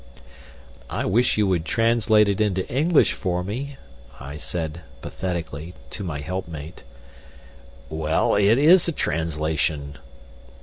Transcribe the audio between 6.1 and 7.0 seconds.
help mate.